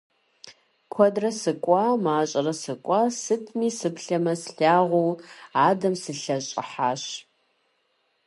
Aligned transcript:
Куэдрэ 0.91 1.29
сыкӀуа, 1.41 1.85
мащӀэрэ 2.03 2.53
сыкӀуа, 2.61 3.01
сытми, 3.21 3.69
сыплъэмэ 3.77 4.33
слъагъуу 4.43 5.11
адэм 5.67 5.95
сылъэщӀыхьащ. 6.01 7.03